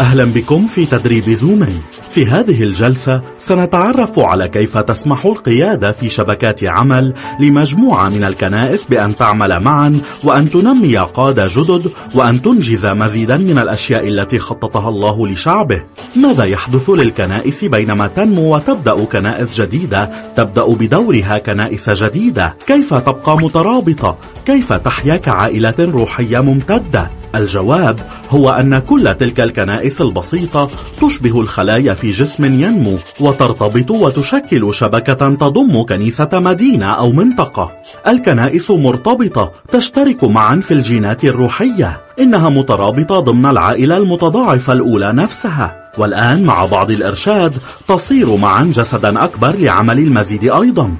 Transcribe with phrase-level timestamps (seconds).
[0.00, 6.64] أهلا بكم في تدريب زومين في هذه الجلسة سنتعرف على كيف تسمح القيادة في شبكات
[6.64, 13.58] عمل لمجموعة من الكنائس بأن تعمل معا وأن تنمي قادة جدد وأن تنجز مزيدا من
[13.58, 15.82] الأشياء التي خططها الله لشعبه.
[16.16, 22.56] ماذا يحدث للكنائس بينما تنمو وتبدأ كنائس جديدة؟ تبدأ بدورها كنائس جديدة.
[22.66, 30.70] كيف تبقى مترابطة؟ كيف تحيا كعائلة روحية ممتدة؟ الجواب هو أن كل تلك الكنائس البسيطة
[31.00, 37.72] تشبه الخلايا في جسم ينمو وترتبط وتشكل شبكة تضم كنيسة مدينة أو منطقة.
[38.08, 42.00] الكنائس مرتبطة تشترك معا في الجينات الروحية.
[42.20, 45.90] إنها مترابطة ضمن العائلة المتضاعفة الأولى نفسها.
[45.98, 47.52] والآن مع بعض الإرشاد
[47.88, 50.94] تصير معا جسدا أكبر لعمل المزيد أيضا.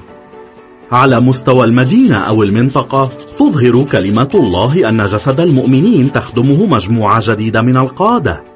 [0.92, 7.76] على مستوى المدينة أو المنطقة تظهر كلمة الله أن جسد المؤمنين تخدمه مجموعة جديدة من
[7.76, 8.49] القادة.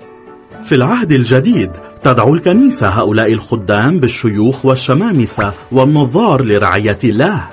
[0.65, 1.71] في العهد الجديد
[2.03, 7.48] تدعو الكنيسة هؤلاء الخدام بالشيوخ والشمامسة والنظار لرعية الله.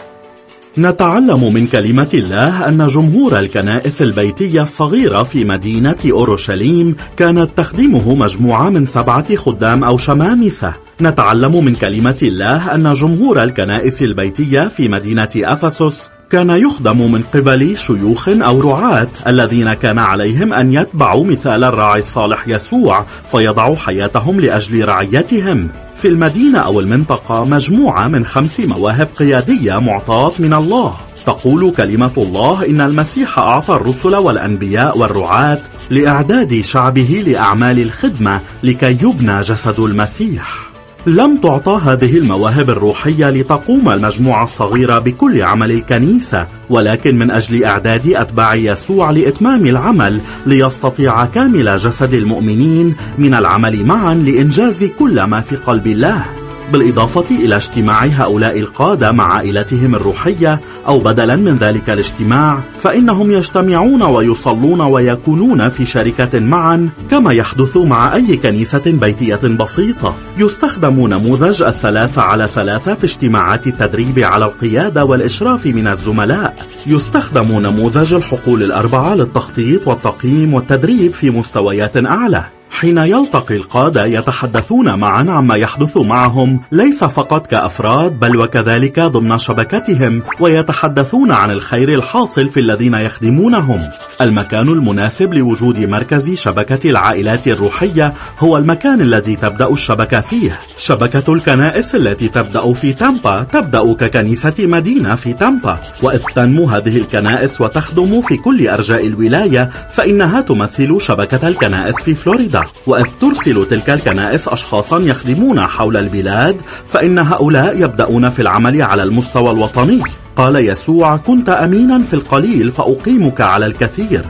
[0.77, 8.69] نتعلم من كلمة الله أن جمهور الكنائس البيتية الصغيرة في مدينة أورشليم كانت تخدمه مجموعة
[8.69, 15.29] من سبعة خدام أو شمامسة نتعلم من كلمة الله أن جمهور الكنائس البيتية في مدينة
[15.35, 21.99] أفسس كان يخدم من قبل شيوخ أو رعاة الذين كان عليهم أن يتبعوا مثال الراعي
[21.99, 25.67] الصالح يسوع فيضعوا حياتهم لأجل رعيتهم.
[25.95, 30.93] في المدينة أو المنطقة مجموعة من خمس مواهب قيادية معطاة من الله.
[31.25, 35.59] تقول كلمة الله إن المسيح أعطى الرسل والأنبياء والرعاة
[35.89, 40.70] لإعداد شعبه لأعمال الخدمة لكي يبنى جسد المسيح.
[41.05, 48.07] لم تعطى هذه المواهب الروحية لتقوم المجموعة الصغيرة بكل عمل الكنيسة ولكن من أجل إعداد
[48.07, 55.55] أتباع يسوع لإتمام العمل ليستطيع كامل جسد المؤمنين من العمل معا لإنجاز كل ما في
[55.55, 56.40] قلب الله.
[56.71, 64.03] بالإضافة إلى اجتماع هؤلاء القادة مع عائلتهم الروحية أو بدلا من ذلك الاجتماع فإنهم يجتمعون
[64.03, 70.15] ويصلون ويكونون في شركة معا كما يحدث مع أي كنيسة بيتية بسيطة.
[70.37, 76.55] يستخدم نموذج الثلاثة على ثلاثة في اجتماعات التدريب على القيادة والإشراف من الزملاء.
[76.87, 82.60] يستخدم نموذج الحقول الأربعة للتخطيط والتقييم والتدريب في مستويات أعلى.
[82.81, 90.23] حين يلتقي القادة يتحدثون معا عما يحدث معهم ليس فقط كأفراد بل وكذلك ضمن شبكتهم
[90.39, 93.79] ويتحدثون عن الخير الحاصل في الذين يخدمونهم.
[94.21, 100.59] المكان المناسب لوجود مركز شبكة العائلات الروحية هو المكان الذي تبدأ الشبكة فيه.
[100.77, 105.77] شبكة الكنائس التي تبدأ في تامبا تبدأ ككنيسة مدينة في تامبا.
[106.03, 112.70] وإذ تنمو هذه الكنائس وتخدم في كل أرجاء الولاية فإنها تمثل شبكة الكنائس في فلوريدا.
[112.87, 116.55] وإذ ترسل تلك الكنائس أشخاصا يخدمون حول البلاد
[116.87, 120.03] فإن هؤلاء يبدأون في العمل على المستوى الوطني.
[120.35, 124.25] قال يسوع كنت أمينا في القليل فأقيمك على الكثير.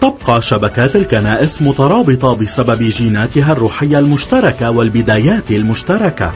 [0.00, 6.32] تبقى شبكات الكنائس مترابطة بسبب جيناتها الروحية المشتركة والبدايات المشتركة.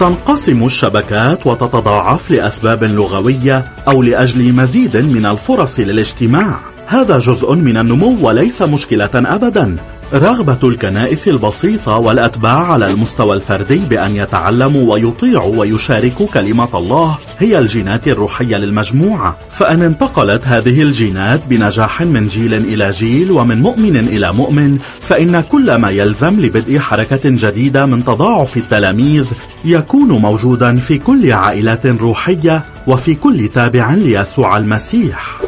[0.00, 6.73] تنقسم الشبكات وتتضاعف لأسباب لغوية أو لأجل مزيد من الفرص للاجتماع.
[6.86, 9.76] هذا جزء من النمو وليس مشكلة أبدا.
[10.14, 18.08] رغبة الكنائس البسيطة والأتباع على المستوى الفردي بأن يتعلموا ويطيعوا ويشاركوا كلمة الله هي الجينات
[18.08, 19.36] الروحية للمجموعة.
[19.50, 25.74] فأن انتقلت هذه الجينات بنجاح من جيل إلى جيل ومن مؤمن إلى مؤمن فإن كل
[25.74, 29.28] ما يلزم لبدء حركة جديدة من تضاعف التلاميذ
[29.64, 35.43] يكون موجودا في كل عائلة روحية وفي كل تابع ليسوع المسيح.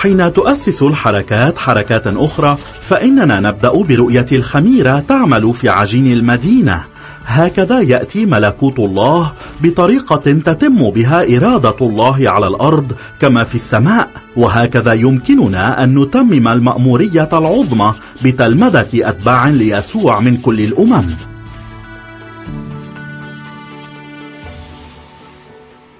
[0.00, 6.84] حين تؤسس الحركات حركات أخرى فإننا نبدأ برؤية الخميرة تعمل في عجين المدينة.
[7.24, 14.08] هكذا يأتي ملكوت الله بطريقة تتم بها إرادة الله على الأرض كما في السماء.
[14.36, 17.94] وهكذا يمكننا أن نتمم المأمورية العظمى
[18.24, 21.06] بتلمذة أتباع ليسوع من كل الأمم.